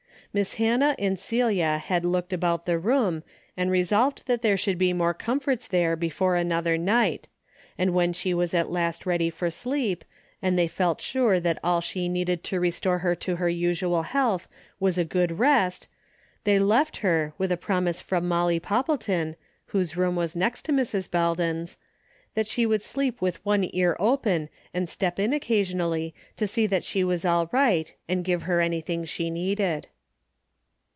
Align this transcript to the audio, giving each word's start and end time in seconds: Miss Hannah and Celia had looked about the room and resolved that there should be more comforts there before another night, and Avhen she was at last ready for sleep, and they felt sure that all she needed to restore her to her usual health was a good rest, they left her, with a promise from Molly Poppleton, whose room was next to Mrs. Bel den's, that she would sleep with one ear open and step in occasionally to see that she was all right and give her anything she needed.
Miss 0.33 0.53
Hannah 0.53 0.95
and 0.97 1.19
Celia 1.19 1.77
had 1.77 2.05
looked 2.05 2.31
about 2.31 2.65
the 2.65 2.79
room 2.79 3.21
and 3.57 3.69
resolved 3.69 4.25
that 4.27 4.41
there 4.41 4.55
should 4.55 4.77
be 4.77 4.93
more 4.93 5.13
comforts 5.13 5.67
there 5.67 5.97
before 5.97 6.37
another 6.37 6.77
night, 6.77 7.27
and 7.77 7.89
Avhen 7.89 8.15
she 8.15 8.33
was 8.33 8.53
at 8.53 8.71
last 8.71 9.05
ready 9.05 9.29
for 9.29 9.49
sleep, 9.51 10.05
and 10.41 10.57
they 10.57 10.69
felt 10.69 11.01
sure 11.01 11.41
that 11.41 11.59
all 11.61 11.81
she 11.81 12.07
needed 12.07 12.45
to 12.45 12.61
restore 12.61 12.99
her 12.99 13.13
to 13.13 13.35
her 13.35 13.49
usual 13.49 14.03
health 14.03 14.47
was 14.79 14.97
a 14.97 15.03
good 15.03 15.37
rest, 15.37 15.89
they 16.45 16.59
left 16.59 16.95
her, 16.95 17.33
with 17.37 17.51
a 17.51 17.57
promise 17.57 17.99
from 17.99 18.25
Molly 18.25 18.57
Poppleton, 18.57 19.35
whose 19.65 19.97
room 19.97 20.15
was 20.15 20.33
next 20.33 20.61
to 20.61 20.71
Mrs. 20.71 21.11
Bel 21.11 21.35
den's, 21.35 21.77
that 22.35 22.47
she 22.47 22.65
would 22.65 22.81
sleep 22.83 23.19
with 23.21 23.43
one 23.45 23.69
ear 23.75 23.97
open 23.99 24.47
and 24.73 24.87
step 24.87 25.19
in 25.19 25.33
occasionally 25.33 26.15
to 26.37 26.47
see 26.47 26.67
that 26.67 26.85
she 26.85 27.03
was 27.03 27.25
all 27.25 27.49
right 27.51 27.93
and 28.07 28.23
give 28.23 28.43
her 28.43 28.61
anything 28.61 29.03
she 29.03 29.29
needed. 29.29 29.87